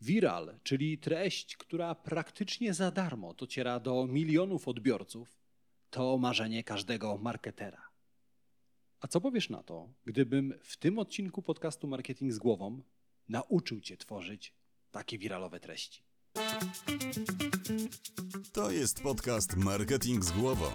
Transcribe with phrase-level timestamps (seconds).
[0.00, 5.38] Viral, czyli treść, która praktycznie za darmo dociera do milionów odbiorców,
[5.90, 7.90] to marzenie każdego marketera.
[9.00, 12.82] A co powiesz na to, gdybym w tym odcinku podcastu Marketing z głową
[13.28, 14.54] nauczył Cię tworzyć
[14.90, 16.02] takie wiralowe treści?
[18.52, 20.66] To jest podcast Marketing z głową.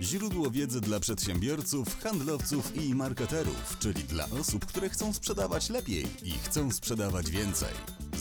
[0.00, 6.30] Źródło wiedzy dla przedsiębiorców, handlowców i marketerów, czyli dla osób, które chcą sprzedawać lepiej i
[6.30, 8.03] chcą sprzedawać więcej.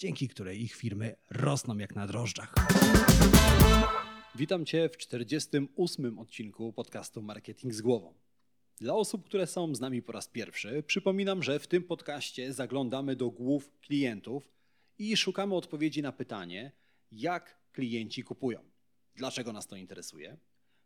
[0.00, 2.54] dzięki której ich firmy rosną jak na drożdżach.
[4.34, 6.18] Witam Cię w 48.
[6.18, 8.14] odcinku podcastu Marketing z głową.
[8.78, 13.16] Dla osób, które są z nami po raz pierwszy, przypominam, że w tym podcaście zaglądamy
[13.16, 14.52] do głów klientów
[14.98, 16.72] i szukamy odpowiedzi na pytanie,
[17.12, 18.60] jak klienci kupują.
[19.14, 20.36] Dlaczego nas to interesuje?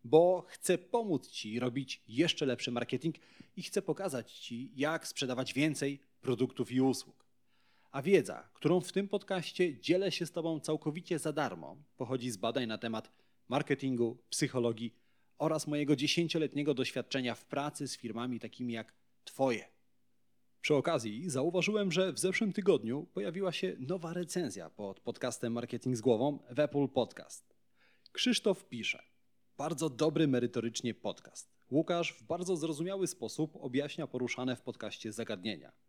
[0.04, 3.16] Bo chcę pomóc Ci robić jeszcze lepszy marketing
[3.56, 7.23] i chcę pokazać Ci, jak sprzedawać więcej produktów i usług.
[7.94, 12.36] A wiedza, którą w tym podcaście dzielę się z Tobą całkowicie za darmo, pochodzi z
[12.36, 13.12] badań na temat
[13.48, 14.94] marketingu, psychologii
[15.38, 19.68] oraz mojego dziesięcioletniego doświadczenia w pracy z firmami takimi jak Twoje.
[20.60, 26.00] Przy okazji zauważyłem, że w zeszłym tygodniu pojawiła się nowa recenzja pod podcastem Marketing z
[26.00, 27.54] głową w Apple Podcast.
[28.12, 29.02] Krzysztof pisze:
[29.56, 31.54] Bardzo dobry merytorycznie podcast.
[31.70, 35.83] Łukasz w bardzo zrozumiały sposób objaśnia poruszane w podcaście zagadnienia.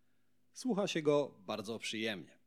[0.55, 2.39] Słucha się go bardzo przyjemnie.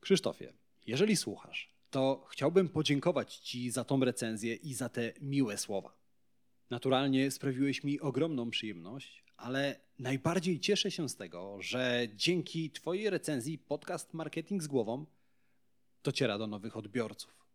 [0.00, 0.52] Krzysztofie,
[0.86, 5.96] jeżeli słuchasz, to chciałbym podziękować Ci za tą recenzję i za te miłe słowa.
[6.70, 13.58] Naturalnie sprawiłeś mi ogromną przyjemność, ale najbardziej cieszę się z tego, że dzięki Twojej recenzji
[13.58, 15.06] podcast Marketing z głową
[16.04, 17.46] dociera do nowych odbiorców.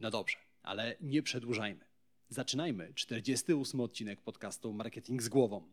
[0.00, 1.84] No dobrze, ale nie przedłużajmy.
[2.28, 5.68] Zaczynajmy 48 odcinek podcastu Marketing z głową.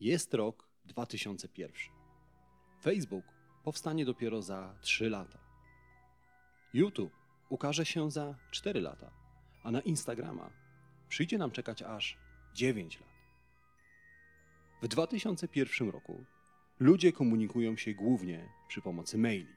[0.00, 1.72] Jest rok 2001.
[2.82, 3.24] Facebook
[3.64, 5.38] powstanie dopiero za 3 lata.
[6.74, 7.12] YouTube
[7.48, 9.10] ukaże się za 4 lata,
[9.62, 10.50] a na Instagrama
[11.08, 12.18] przyjdzie nam czekać aż
[12.54, 13.10] 9 lat.
[14.82, 16.24] W 2001 roku
[16.80, 19.56] ludzie komunikują się głównie przy pomocy maili.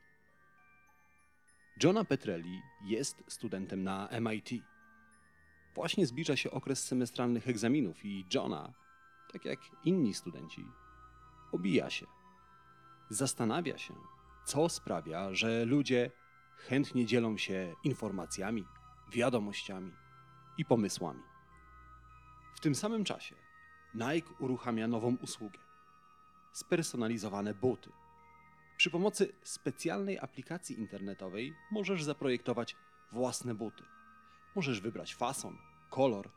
[1.84, 4.50] Johna Petrelli jest studentem na MIT.
[5.76, 8.74] Właśnie zbliża się okres semestralnych egzaminów i Johna,
[9.32, 10.66] tak jak inni studenci,
[11.54, 12.06] obija się.
[13.10, 13.94] Zastanawia się,
[14.46, 16.12] co sprawia, że ludzie
[16.58, 18.66] chętnie dzielą się informacjami,
[19.12, 19.92] wiadomościami
[20.58, 21.24] i pomysłami.
[22.56, 23.36] W tym samym czasie
[23.94, 25.60] Nike uruchamia nową usługę
[26.54, 27.92] spersonalizowane buty.
[28.78, 32.76] Przy pomocy specjalnej aplikacji internetowej możesz zaprojektować
[33.12, 33.84] własne buty.
[34.56, 35.58] Możesz wybrać fason,
[35.90, 36.30] kolor,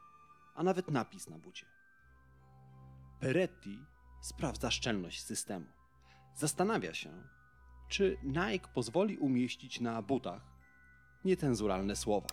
[0.55, 1.67] a nawet napis na bucie.
[3.21, 3.85] Peretti
[4.27, 5.67] sprawdza szczelność systemu.
[6.35, 7.23] Zastanawia się,
[7.89, 10.43] czy Nike pozwoli umieścić na butach
[11.25, 12.27] niecenzuralne słowa.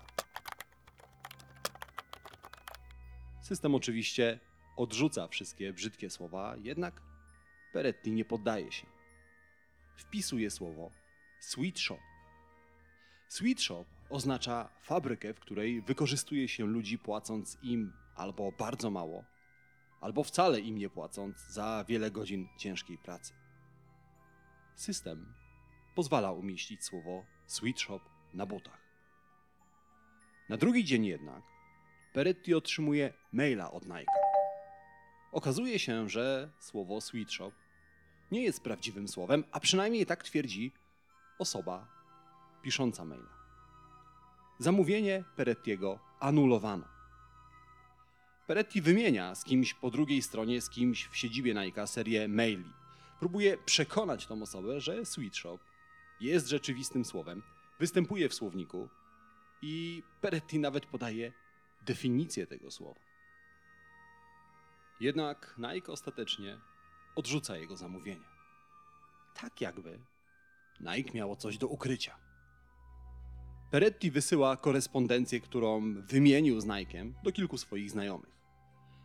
[3.41, 4.39] System oczywiście
[4.77, 7.01] odrzuca wszystkie brzydkie słowa, jednak
[7.73, 8.87] Peretti nie poddaje się.
[9.95, 10.91] Wpisuje słowo
[11.39, 11.99] sweet shop.
[13.27, 19.32] Sweet shop oznacza fabrykę, w której wykorzystuje się ludzi płacąc im albo bardzo mało,
[20.03, 23.33] albo wcale im nie płacąc za wiele godzin ciężkiej pracy.
[24.75, 25.33] System
[25.95, 27.99] pozwala umieścić słowo sweet shop
[28.33, 28.81] na butach.
[30.49, 31.43] Na drugi dzień jednak
[32.13, 34.13] Peretti otrzymuje maila od Nike.
[35.31, 37.51] Okazuje się, że słowo sweet shop
[38.31, 40.71] nie jest prawdziwym słowem, a przynajmniej tak twierdzi
[41.39, 41.87] osoba
[42.61, 43.33] pisząca maila.
[44.59, 46.92] Zamówienie Perettiego anulowano.
[48.47, 52.73] Peretti wymienia z kimś po drugiej stronie, z kimś w siedzibie Nike serię maili.
[53.19, 55.59] Próbuje przekonać tą osobę, że sweet shop
[56.19, 57.43] jest rzeczywistym słowem,
[57.79, 58.89] występuje w słowniku
[59.61, 61.33] i Peretti nawet podaje
[61.85, 62.99] definicję tego słowa.
[64.99, 66.59] Jednak Nike ostatecznie
[67.15, 68.25] odrzuca jego zamówienie.
[69.33, 69.99] Tak jakby
[70.79, 72.22] Nike miało coś do ukrycia.
[73.73, 78.29] Peretti wysyła korespondencję, którą wymienił z Nike'em do kilku swoich znajomych.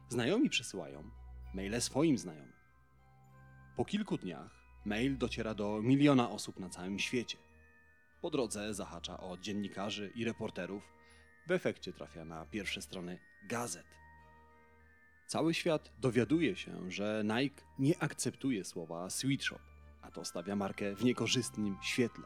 [0.09, 1.11] Znajomi przesyłają
[1.55, 2.53] maile swoim znajomym.
[3.77, 4.51] Po kilku dniach
[4.85, 7.39] mail dociera do miliona osób na całym świecie.
[8.21, 10.83] Po drodze zahacza o dziennikarzy i reporterów.
[11.47, 13.19] W efekcie trafia na pierwsze strony
[13.49, 13.87] gazet.
[15.27, 19.61] Cały świat dowiaduje się, że Nike nie akceptuje słowa sweatshop,
[20.03, 22.25] a to stawia markę w niekorzystnym świetle.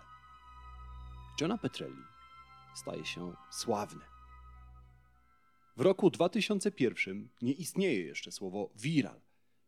[1.40, 2.11] Johna Petrelli
[2.74, 4.04] staje się sławny.
[5.76, 9.20] W roku 2001 nie istnieje jeszcze słowo viral,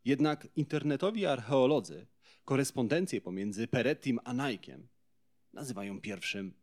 [0.05, 2.07] jednak internetowi archeolodzy
[2.45, 4.81] korespondencję pomiędzy Perettim a Nike'em
[5.53, 6.53] nazywają pierwszym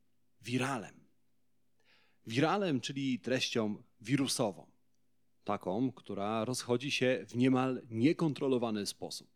[0.42, 1.02] wiralem.
[2.26, 4.66] Wiralem, czyli treścią wirusową,
[5.44, 9.30] taką, która rozchodzi się w niemal niekontrolowany sposób.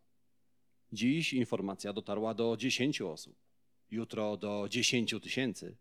[0.92, 3.36] Dziś informacja dotarła do 10 osób,
[3.90, 5.76] jutro do 10 tysięcy,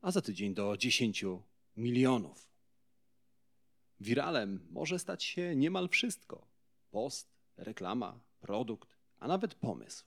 [0.00, 1.24] a za tydzień do 10
[1.76, 2.50] milionów.
[4.00, 6.46] Wiralem może stać się niemal wszystko:
[6.90, 10.04] post, reklama, produkt, a nawet pomysł.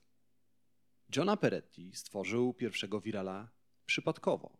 [1.16, 3.50] Johna Peretti stworzył pierwszego wirala
[3.86, 4.58] przypadkowo.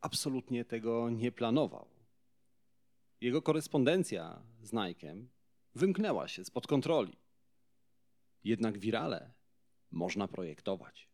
[0.00, 1.88] Absolutnie tego nie planował.
[3.20, 5.26] Jego korespondencja z Nike'em
[5.74, 7.16] wymknęła się spod kontroli.
[8.44, 9.32] Jednak wirale
[9.90, 11.08] można projektować.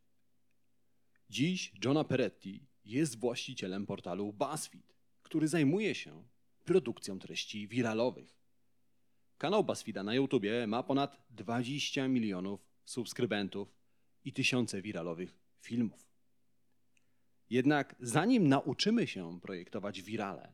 [1.29, 6.27] Dziś Johna Peretti jest właścicielem portalu BuzzFeed, który zajmuje się
[6.63, 8.37] produkcją treści wiralowych.
[9.37, 13.77] Kanał BuzzFeeda na YouTubie ma ponad 20 milionów subskrybentów
[14.23, 16.09] i tysiące wiralowych filmów.
[17.49, 20.53] Jednak zanim nauczymy się projektować wirale,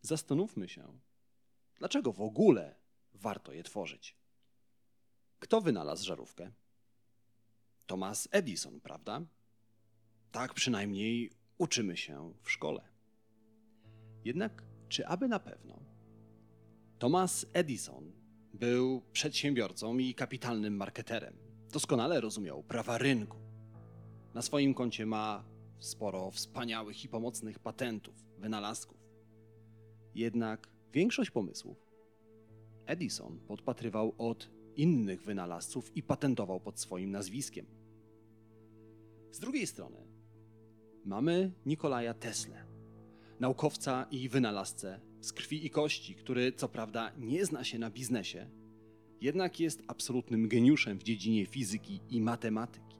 [0.00, 0.98] zastanówmy się,
[1.74, 2.76] dlaczego w ogóle
[3.14, 4.16] warto je tworzyć.
[5.38, 6.52] Kto wynalazł żarówkę?
[7.86, 9.26] Thomas Edison, prawda?
[10.34, 12.88] Tak przynajmniej uczymy się w szkole.
[14.24, 15.80] Jednak czy aby na pewno?
[16.98, 18.12] Thomas Edison
[18.54, 21.36] był przedsiębiorcą i kapitalnym marketerem.
[21.72, 23.38] Doskonale rozumiał prawa rynku.
[24.34, 25.44] Na swoim koncie ma
[25.78, 28.98] sporo wspaniałych i pomocnych patentów, wynalazków.
[30.14, 31.90] Jednak większość pomysłów
[32.86, 37.66] Edison podpatrywał od innych wynalazców i patentował pod swoim nazwiskiem.
[39.30, 40.13] Z drugiej strony
[41.04, 42.56] mamy Nikolaja Tesla,
[43.40, 48.50] naukowca i wynalazcę z krwi i kości, który co prawda nie zna się na biznesie,
[49.20, 52.96] jednak jest absolutnym geniuszem w dziedzinie fizyki i matematyki.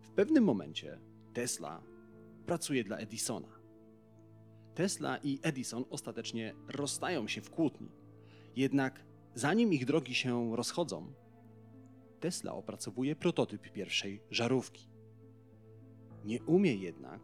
[0.00, 0.98] W pewnym momencie
[1.32, 1.82] Tesla
[2.46, 3.60] pracuje dla Edisona.
[4.74, 7.88] Tesla i Edison ostatecznie rozstają się w kłótni.
[8.56, 9.04] Jednak
[9.34, 11.12] zanim ich drogi się rozchodzą,
[12.20, 14.89] Tesla opracowuje prototyp pierwszej żarówki.
[16.24, 17.20] Nie umie jednak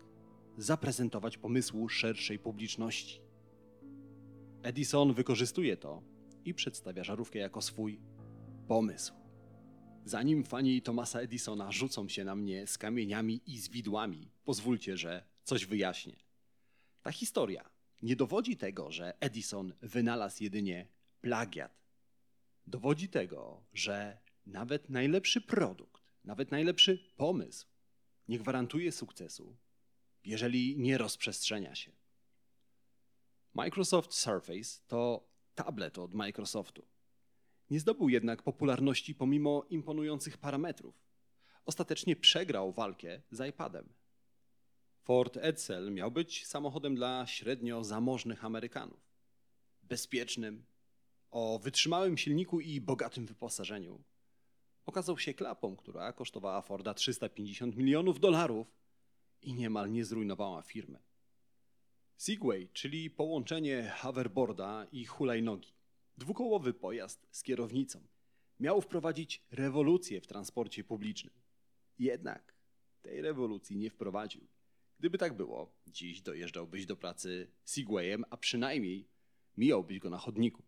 [0.58, 3.20] zaprezentować pomysłu szerszej publiczności.
[4.62, 6.02] Edison wykorzystuje to
[6.44, 8.00] i przedstawia żarówkę jako swój
[8.68, 9.14] pomysł.
[10.04, 15.24] Zanim fani Thomasa Edisona rzucą się na mnie z kamieniami i z widłami, pozwólcie, że
[15.44, 16.16] coś wyjaśnię.
[17.02, 17.70] Ta historia
[18.02, 20.88] nie dowodzi tego, że Edison wynalazł jedynie
[21.20, 21.86] plagiat.
[22.66, 27.66] Dowodzi tego, że nawet najlepszy produkt, nawet najlepszy pomysł
[28.28, 29.56] nie gwarantuje sukcesu,
[30.24, 31.92] jeżeli nie rozprzestrzenia się.
[33.54, 36.86] Microsoft Surface to tablet od Microsoftu.
[37.70, 41.06] Nie zdobył jednak popularności pomimo imponujących parametrów.
[41.64, 43.92] Ostatecznie przegrał walkę z iPadem.
[45.02, 49.00] Ford Edsel miał być samochodem dla średnio zamożnych Amerykanów.
[49.82, 50.66] Bezpiecznym,
[51.30, 54.04] o wytrzymałym silniku i bogatym wyposażeniu.
[54.86, 58.66] Okazał się klapą, która kosztowała Forda 350 milionów dolarów
[59.42, 60.98] i niemal nie zrujnowała firmy.
[62.16, 65.72] Segway, czyli połączenie hoverboarda i hulajnogi.
[66.18, 68.06] Dwukołowy pojazd z kierownicą.
[68.60, 71.34] Miał wprowadzić rewolucję w transporcie publicznym.
[71.98, 72.54] Jednak
[73.02, 74.46] tej rewolucji nie wprowadził.
[74.98, 79.08] Gdyby tak było, dziś dojeżdżałbyś do pracy Segwayem, a przynajmniej
[79.56, 80.62] mijałbyś go na chodniku.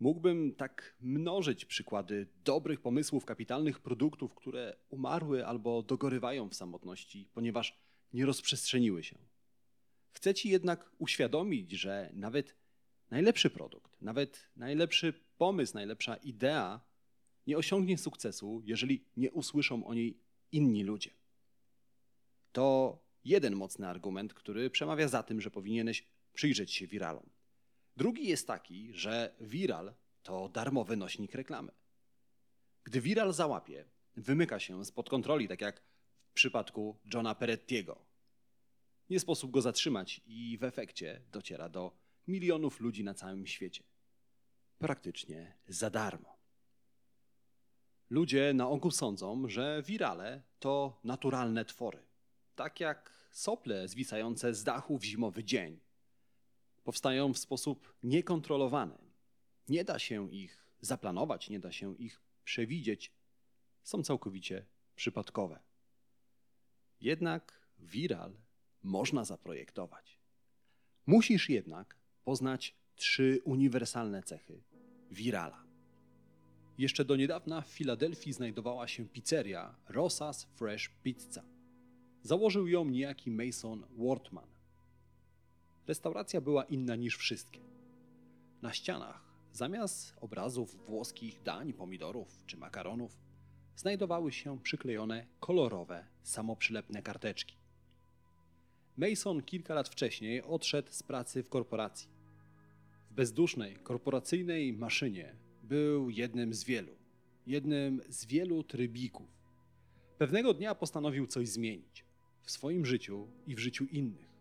[0.00, 7.78] Mógłbym tak mnożyć przykłady dobrych pomysłów, kapitalnych produktów, które umarły albo dogorywają w samotności, ponieważ
[8.12, 9.18] nie rozprzestrzeniły się.
[10.10, 12.56] Chcę Ci jednak uświadomić, że nawet
[13.10, 16.80] najlepszy produkt, nawet najlepszy pomysł, najlepsza idea
[17.46, 20.20] nie osiągnie sukcesu, jeżeli nie usłyszą o niej
[20.52, 21.10] inni ludzie.
[22.52, 27.30] To jeden mocny argument, który przemawia za tym, że powinieneś przyjrzeć się wiralom.
[27.96, 31.72] Drugi jest taki, że viral to darmowy nośnik reklamy.
[32.84, 33.84] Gdy viral załapie,
[34.16, 35.82] wymyka się spod kontroli, tak jak
[36.28, 38.04] w przypadku Johna Perettiego.
[39.10, 41.96] Nie sposób go zatrzymać i w efekcie dociera do
[42.28, 43.84] milionów ludzi na całym świecie.
[44.78, 46.36] Praktycznie za darmo.
[48.10, 52.02] Ludzie na ogół sądzą, że wirale to naturalne twory.
[52.54, 55.80] tak jak sople zwisające z dachu w zimowy dzień.
[56.84, 58.98] Powstają w sposób niekontrolowany.
[59.68, 63.12] Nie da się ich zaplanować, nie da się ich przewidzieć.
[63.82, 65.60] Są całkowicie przypadkowe.
[67.00, 68.36] Jednak wiral
[68.82, 70.18] można zaprojektować.
[71.06, 74.62] Musisz jednak poznać trzy uniwersalne cechy
[75.10, 75.64] wirala.
[76.78, 81.42] Jeszcze do niedawna w Filadelfii znajdowała się pizzeria Rosas Fresh Pizza.
[82.22, 84.53] Założył ją niejaki Mason Wortman.
[85.86, 87.60] Restauracja była inna niż wszystkie.
[88.62, 93.16] Na ścianach, zamiast obrazów włoskich dań, pomidorów czy makaronów,
[93.76, 97.56] znajdowały się przyklejone kolorowe, samoprzylepne karteczki.
[98.96, 102.08] Mason kilka lat wcześniej odszedł z pracy w korporacji.
[103.10, 106.96] W bezdusznej, korporacyjnej maszynie był jednym z wielu,
[107.46, 109.28] jednym z wielu trybików.
[110.18, 112.04] Pewnego dnia postanowił coś zmienić
[112.42, 114.33] w swoim życiu i w życiu innych.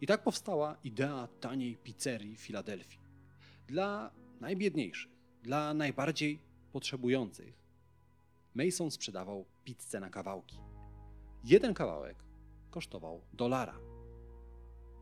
[0.00, 3.00] I tak powstała idea taniej pizzerii w Filadelfii.
[3.66, 4.10] Dla
[4.40, 6.38] najbiedniejszych, dla najbardziej
[6.72, 7.54] potrzebujących.
[8.54, 10.58] Mason sprzedawał pizzę na kawałki.
[11.44, 12.24] Jeden kawałek
[12.70, 13.78] kosztował dolara.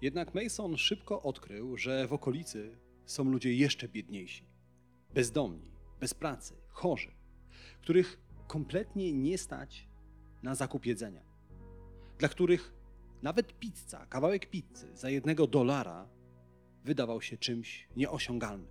[0.03, 4.45] Jednak Mason szybko odkrył, że w okolicy są ludzie jeszcze biedniejsi.
[5.15, 7.13] Bezdomni, bez pracy, chorzy,
[7.81, 9.89] których kompletnie nie stać
[10.43, 11.23] na zakup jedzenia.
[12.19, 12.75] Dla których
[13.23, 16.09] nawet pizza, kawałek pizzy za jednego dolara
[16.85, 18.71] wydawał się czymś nieosiągalnym.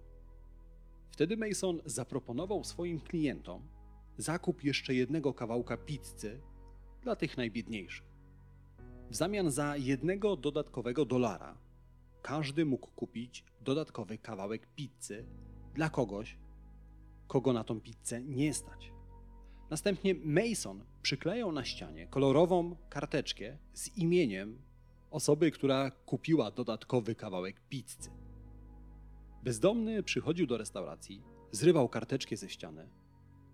[1.11, 3.67] Wtedy Mason zaproponował swoim klientom
[4.17, 6.41] zakup jeszcze jednego kawałka pizzy
[7.01, 8.11] dla tych najbiedniejszych.
[9.09, 11.57] W zamian za jednego dodatkowego dolara
[12.21, 15.25] każdy mógł kupić dodatkowy kawałek pizzy
[15.73, 16.37] dla kogoś,
[17.27, 18.91] kogo na tą pizzę nie stać.
[19.69, 24.61] Następnie Mason przyklejał na ścianie kolorową karteczkę z imieniem
[25.11, 28.11] osoby, która kupiła dodatkowy kawałek pizzy.
[29.43, 32.89] Bezdomny przychodził do restauracji, zrywał karteczkę ze ściany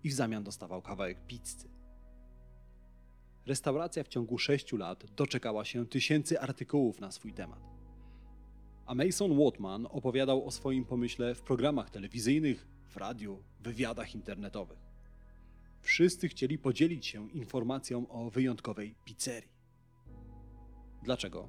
[0.04, 1.68] i w zamian dostawał kawałek pizzy.
[3.46, 7.60] Restauracja w ciągu sześciu lat doczekała się tysięcy artykułów na swój temat.
[8.86, 14.87] A Mason Watman opowiadał o swoim pomyśle w programach telewizyjnych, w radiu, wywiadach internetowych.
[15.80, 19.58] Wszyscy chcieli podzielić się informacją o wyjątkowej pizzerii.
[21.02, 21.48] Dlaczego?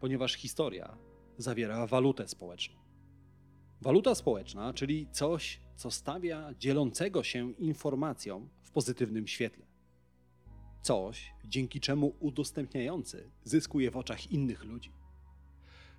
[0.00, 0.98] Ponieważ historia
[1.38, 2.76] zawiera walutę społeczną.
[3.80, 9.66] Waluta społeczna, czyli coś, co stawia dzielącego się informacją w pozytywnym świetle.
[10.82, 14.92] Coś, dzięki czemu udostępniający zyskuje w oczach innych ludzi.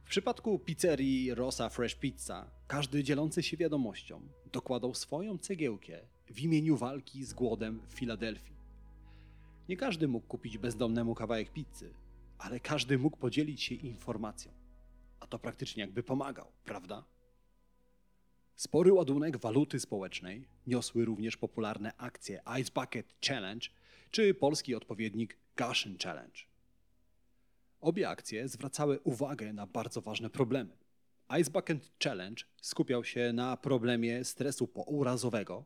[0.04, 6.78] W przypadku pizzerii Rosa Fresh Pizza, każdy dzielący się wiadomością dokładał swoją cegiełkę w imieniu
[6.78, 8.56] walki z głodem w Filadelfii.
[9.70, 11.94] Nie każdy mógł kupić bezdomnemu kawałek pizzy,
[12.38, 14.52] ale każdy mógł podzielić się informacją.
[15.20, 17.04] A to praktycznie jakby pomagał, prawda?
[18.56, 23.68] Spory ładunek waluty społecznej niosły również popularne akcje Ice Bucket Challenge
[24.12, 26.40] czy polski odpowiednik Gushin Challenge.
[27.82, 30.78] Obie akcje zwracały uwagę na bardzo ważne problemy.
[31.42, 35.66] Ice Bucket Challenge skupiał się na problemie stresu pourazowego,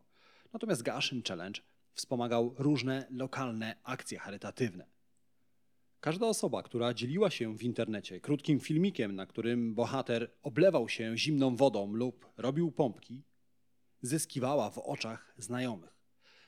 [0.53, 1.61] natomiast Gushin Challenge
[1.93, 4.85] wspomagał różne lokalne akcje charytatywne.
[5.99, 11.55] Każda osoba, która dzieliła się w internecie krótkim filmikiem, na którym bohater oblewał się zimną
[11.55, 13.23] wodą lub robił pompki,
[14.01, 15.97] zyskiwała w oczach znajomych.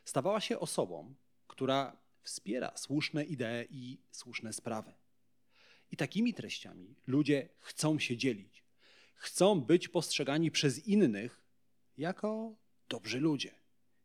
[0.05, 1.15] Stawała się osobą,
[1.47, 4.93] która wspiera słuszne idee i słuszne sprawy.
[5.91, 8.63] I takimi treściami ludzie chcą się dzielić.
[9.15, 11.41] Chcą być postrzegani przez innych
[11.97, 12.55] jako
[12.89, 13.55] dobrzy ludzie,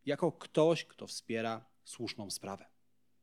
[0.07, 2.67] jako ktoś, kto wspiera słuszną sprawę.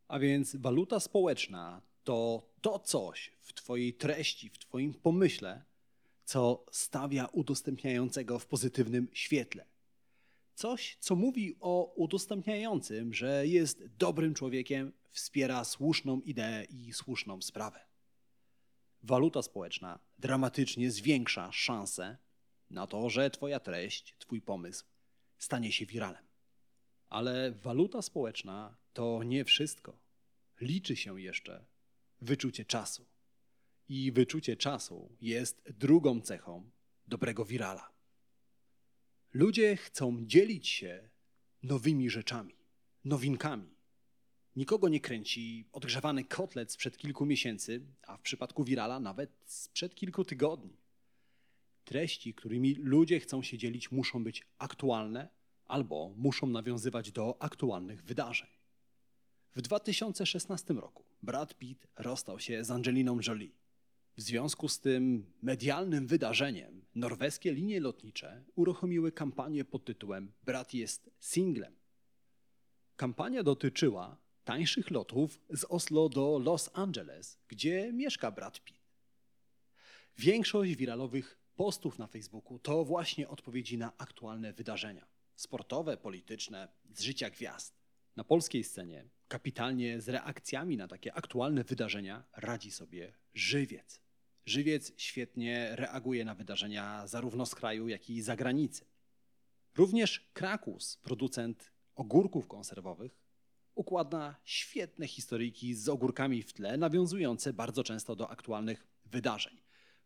[0.07, 5.63] A więc waluta społeczna to to coś w Twojej treści, w Twoim pomyśle,
[6.23, 9.65] co stawia udostępniającego w pozytywnym świetle.
[10.55, 17.79] Coś, co mówi o udostępniającym, że jest dobrym człowiekiem, wspiera słuszną ideę i słuszną sprawę.
[19.03, 22.17] Waluta społeczna dramatycznie zwiększa szanse
[22.69, 24.85] na to, że Twoja treść, Twój pomysł
[25.37, 26.26] stanie się wiralem.
[27.09, 29.99] Ale waluta społeczna to nie wszystko.
[30.61, 31.65] Liczy się jeszcze
[32.21, 33.05] wyczucie czasu.
[33.89, 36.69] I wyczucie czasu jest drugą cechą
[37.07, 37.91] dobrego wirala.
[39.33, 41.09] Ludzie chcą dzielić się
[41.63, 42.55] nowymi rzeczami,
[43.05, 43.77] nowinkami.
[44.55, 50.25] Nikogo nie kręci odgrzewany kotlet sprzed kilku miesięcy, a w przypadku wirala nawet sprzed kilku
[50.25, 50.77] tygodni.
[51.83, 55.29] Treści, którymi ludzie chcą się dzielić, muszą być aktualne
[55.67, 58.49] albo muszą nawiązywać do aktualnych wydarzeń.
[59.55, 63.51] W 2016 roku Brad Pitt rozstał się z Angeliną Jolie.
[64.17, 71.09] W związku z tym medialnym wydarzeniem norweskie linie lotnicze uruchomiły kampanię pod tytułem Brat jest
[71.19, 71.75] singlem.
[72.95, 78.81] Kampania dotyczyła tańszych lotów z Oslo do Los Angeles, gdzie mieszka Brad Pitt.
[80.17, 87.29] Większość wiralowych postów na Facebooku to właśnie odpowiedzi na aktualne wydarzenia sportowe, polityczne, z życia
[87.29, 87.77] gwiazd.
[88.15, 94.01] Na polskiej scenie kapitalnie z reakcjami na takie aktualne wydarzenia radzi sobie żywiec.
[94.45, 98.85] Żywiec świetnie reaguje na wydarzenia zarówno z kraju, jak i zagranicy.
[99.75, 103.19] Również Krakus, producent ogórków konserwowych,
[103.75, 109.57] układa świetne historyjki z ogórkami w tle, nawiązujące bardzo często do aktualnych wydarzeń.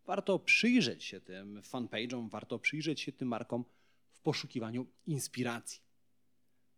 [0.05, 3.65] Warto przyjrzeć się tym fanpage'om, warto przyjrzeć się tym markom
[4.23, 5.81] poszukiwaniu inspiracji.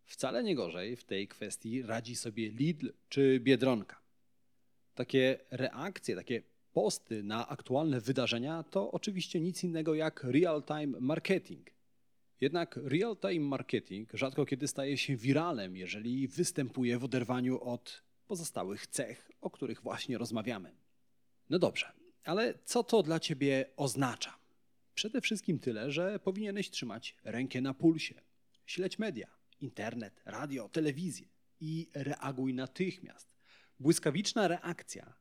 [0.04, 4.00] Wcale nie gorzej w tej kwestii radzi sobie Lidl czy Biedronka.
[4.94, 11.70] Takie reakcje, takie posty na aktualne wydarzenia to oczywiście nic innego jak real-time marketing.
[12.40, 19.30] Jednak real-time marketing rzadko kiedy staje się wiralem, jeżeli występuje w oderwaniu od pozostałych cech,
[19.40, 20.76] o których właśnie rozmawiamy.
[21.50, 21.92] No dobrze,
[22.24, 24.43] ale co to dla ciebie oznacza?
[24.94, 28.20] Przede wszystkim tyle, że powinieneś trzymać rękę na pulsie.
[28.66, 29.28] Śledź media,
[29.60, 31.28] internet, radio, telewizję
[31.60, 33.34] i reaguj natychmiast.
[33.80, 35.14] Błyskawiczna reakcja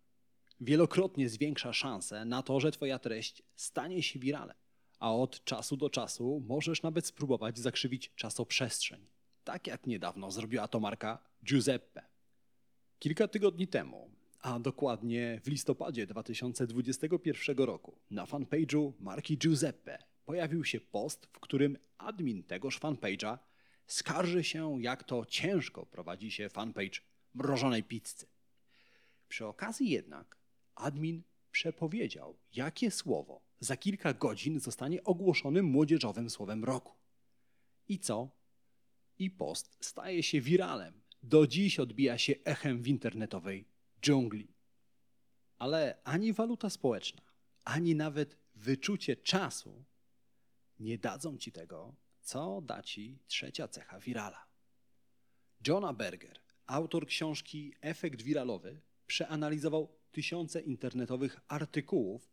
[0.61, 4.57] wielokrotnie zwiększa szanse na to, że Twoja treść stanie się wiralem,
[4.99, 9.07] a od czasu do czasu możesz nawet spróbować zakrzywić czasoprzestrzeń,
[9.43, 12.05] tak jak niedawno zrobiła to marka Giuseppe.
[12.99, 14.11] Kilka tygodni temu,
[14.43, 21.77] a dokładnie w listopadzie 2021 roku, na fanpage'u marki Giuseppe pojawił się post, w którym
[21.97, 23.37] admin tegoż fanpage'a
[23.87, 26.99] skarży się, jak to ciężko prowadzi się fanpage
[27.33, 28.25] mrożonej pizzy.
[29.27, 30.37] Przy okazji jednak
[30.75, 36.93] admin przepowiedział, jakie słowo za kilka godzin zostanie ogłoszonym młodzieżowym słowem roku.
[37.87, 38.29] I co?
[39.19, 41.01] I post staje się wiralem.
[41.23, 43.72] Do dziś odbija się echem w internetowej
[44.03, 44.53] dżungli.
[45.57, 47.21] Ale ani waluta społeczna,
[47.63, 49.85] ani nawet wyczucie czasu
[50.79, 54.45] nie dadzą ci tego, co da ci trzecia cecha wirala.
[55.67, 62.31] Johna Berger, autor książki Efekt wiralowy, przeanalizował tysiące internetowych artykułów,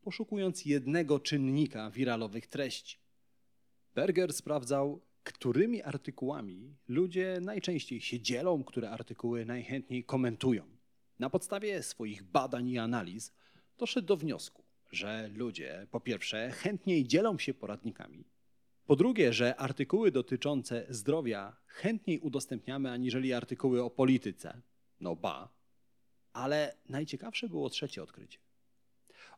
[0.00, 2.98] poszukując jednego czynnika wiralowych treści.
[3.94, 10.73] Berger sprawdzał, którymi artykułami ludzie najczęściej się dzielą, które artykuły najchętniej komentują.
[11.18, 13.32] Na podstawie swoich badań i analiz
[13.78, 18.24] doszedł do wniosku, że ludzie po pierwsze chętniej dzielą się poradnikami,
[18.86, 24.62] po drugie, że artykuły dotyczące zdrowia chętniej udostępniamy aniżeli artykuły o polityce.
[25.00, 25.48] No ba.
[26.32, 28.38] Ale najciekawsze było trzecie odkrycie.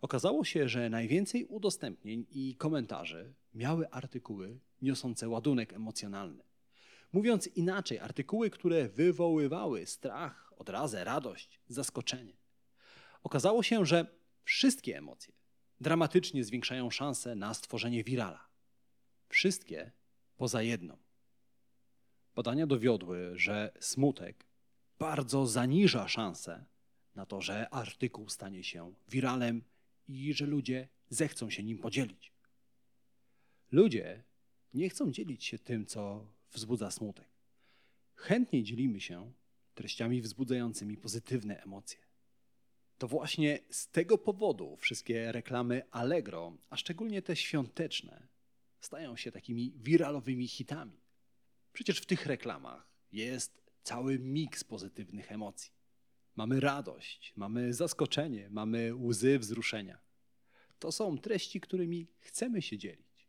[0.00, 6.44] Okazało się, że najwięcej udostępnień i komentarzy miały artykuły niosące ładunek emocjonalny.
[7.12, 12.36] Mówiąc inaczej, artykuły, które wywoływały strach, odrazę, radość, zaskoczenie.
[13.22, 14.06] Okazało się, że
[14.44, 15.34] wszystkie emocje
[15.80, 18.48] dramatycznie zwiększają szanse na stworzenie wirala.
[19.28, 19.92] Wszystkie
[20.36, 20.96] poza jedną.
[22.34, 24.46] Badania dowiodły, że smutek
[24.98, 26.64] bardzo zaniża szanse
[27.14, 29.64] na to, że artykuł stanie się wiralem
[30.08, 32.32] i że ludzie zechcą się nim podzielić.
[33.72, 34.24] Ludzie
[34.74, 37.28] nie chcą dzielić się tym, co wzbudza smutek.
[38.14, 39.32] Chętniej dzielimy się
[39.76, 41.98] treściami wzbudzającymi pozytywne emocje.
[42.98, 48.28] To właśnie z tego powodu wszystkie reklamy Allegro, a szczególnie te świąteczne,
[48.80, 51.00] stają się takimi wiralowymi hitami.
[51.72, 55.72] Przecież w tych reklamach jest cały miks pozytywnych emocji.
[56.36, 59.98] Mamy radość, mamy zaskoczenie, mamy łzy wzruszenia.
[60.78, 63.28] To są treści, którymi chcemy się dzielić.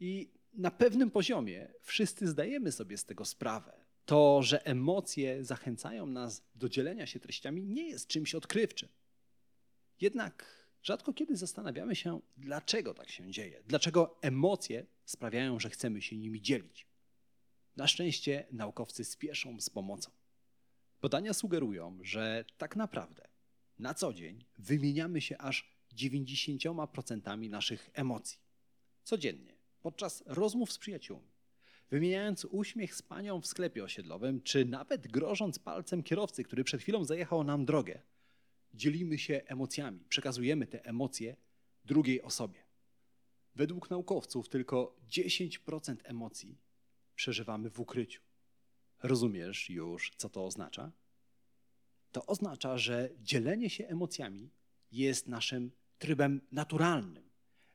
[0.00, 3.79] I na pewnym poziomie wszyscy zdajemy sobie z tego sprawę.
[4.10, 8.88] To, że emocje zachęcają nas do dzielenia się treściami, nie jest czymś odkrywczym.
[10.00, 16.16] Jednak rzadko kiedy zastanawiamy się, dlaczego tak się dzieje, dlaczego emocje sprawiają, że chcemy się
[16.16, 16.86] nimi dzielić.
[17.76, 20.10] Na szczęście naukowcy spieszą z pomocą.
[21.02, 23.28] Badania sugerują, że tak naprawdę
[23.78, 28.38] na co dzień wymieniamy się aż 90% naszych emocji.
[29.04, 31.29] Codziennie, podczas rozmów z przyjaciółmi,
[31.90, 37.04] wymieniając uśmiech z panią w sklepie osiedlowym, czy nawet grożąc palcem kierowcy, który przed chwilą
[37.04, 38.02] zajechał nam drogę,
[38.74, 41.36] dzielimy się emocjami, przekazujemy te emocje
[41.84, 42.64] drugiej osobie.
[43.54, 46.58] Według naukowców tylko 10% emocji
[47.14, 48.22] przeżywamy w ukryciu.
[49.02, 50.92] Rozumiesz już, co to oznacza?
[52.12, 54.50] to oznacza, że dzielenie się emocjami
[54.92, 57.30] jest naszym trybem naturalnym.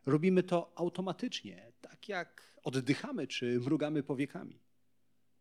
[0.05, 4.59] Robimy to automatycznie, tak jak oddychamy czy mrugamy powiekami.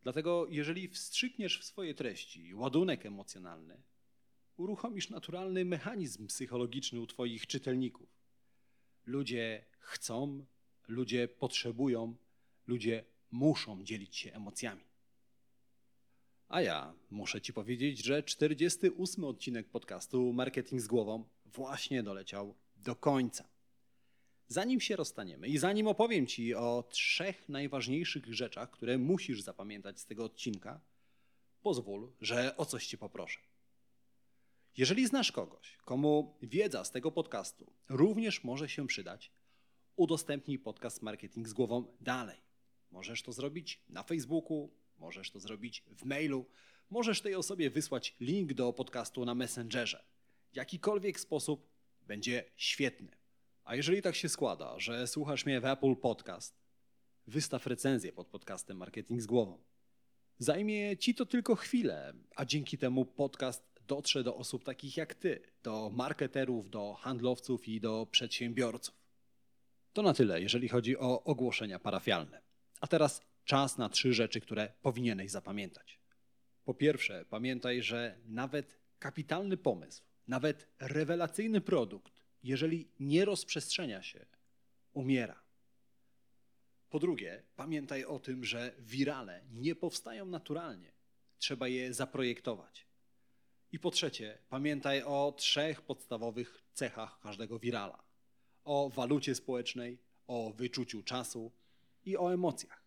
[0.03, 3.83] Dlatego, jeżeli wstrzykniesz w swoje treści ładunek emocjonalny,
[4.57, 8.09] uruchomisz naturalny mechanizm psychologiczny u Twoich czytelników.
[9.07, 10.47] Ludzie chcą,
[10.89, 12.17] ludzie potrzebują,
[12.67, 14.85] ludzie muszą dzielić się emocjami.
[16.49, 22.97] A ja muszę Ci powiedzieć, że 48 odcinek podcastu Marketing z głową właśnie doleciał do
[22.97, 23.54] końca.
[24.55, 30.07] Zanim się rozstaniemy i zanim opowiem Ci o trzech najważniejszych rzeczach, które musisz zapamiętać z
[30.07, 30.81] tego odcinka,
[31.63, 33.41] pozwól, że o coś Cię poproszę.
[34.77, 39.33] Jeżeli znasz kogoś, komu wiedza z tego podcastu również może się przydać,
[39.97, 42.41] udostępnij podcast Marketing z głową dalej.
[42.91, 46.47] Możesz to zrobić na Facebooku, możesz to zrobić w mailu,
[46.91, 50.05] możesz tej osobie wysłać link do podcastu na Messengerze.
[50.53, 51.71] Jakikolwiek sposób
[52.07, 53.24] będzie świetny.
[53.65, 56.55] A jeżeli tak się składa, że słuchasz mnie w Apple Podcast,
[57.27, 59.63] wystaw recenzję pod podcastem Marketing z głową.
[60.39, 65.43] Zajmie ci to tylko chwilę, a dzięki temu podcast dotrze do osób takich jak ty,
[65.63, 68.95] do marketerów, do handlowców i do przedsiębiorców.
[69.93, 72.43] To na tyle, jeżeli chodzi o ogłoszenia parafialne.
[72.81, 76.01] A teraz czas na trzy rzeczy, które powinieneś zapamiętać.
[76.65, 82.14] Po pierwsze, pamiętaj, że nawet kapitalny pomysł, nawet rewelacyjny produkt,
[82.45, 84.27] jeżeli nie rozprzestrzenia się,
[84.93, 85.43] umiera.
[86.91, 90.93] Po drugie, pamiętaj o tym, że wirale nie powstają naturalnie.
[91.39, 92.87] Trzeba je zaprojektować.
[93.73, 98.05] I po trzecie, pamiętaj o trzech podstawowych cechach każdego wirala:
[98.65, 101.53] o walucie społecznej, o wyczuciu czasu
[102.05, 102.85] i o emocjach.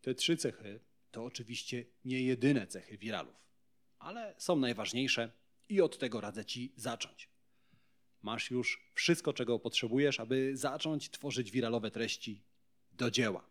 [0.00, 3.36] Te trzy cechy to oczywiście nie jedyne cechy wiralów,
[3.98, 5.32] ale są najważniejsze
[5.68, 7.37] i od tego radzę Ci zacząć.
[8.22, 12.42] Masz już wszystko, czego potrzebujesz, aby zacząć tworzyć wiralowe treści
[12.92, 13.50] do dzieła.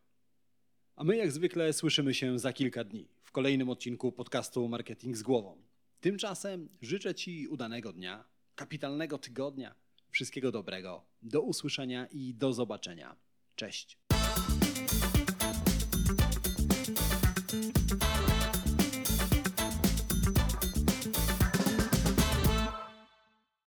[0.95, 5.23] A my, jak zwykle, słyszymy się za kilka dni w kolejnym odcinku podcastu Marketing z
[5.23, 5.61] Głową.
[6.01, 8.23] Tymczasem życzę Ci udanego dnia,
[8.55, 9.75] kapitalnego tygodnia,
[10.09, 13.15] wszystkiego dobrego, do usłyszenia i do zobaczenia.
[13.55, 14.06] Cześć.